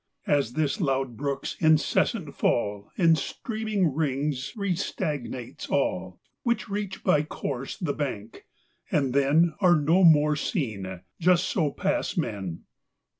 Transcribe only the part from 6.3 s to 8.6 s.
WHiich reach by course the bank,